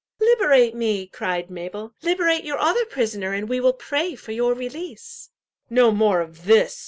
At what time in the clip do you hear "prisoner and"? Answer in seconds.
2.85-3.47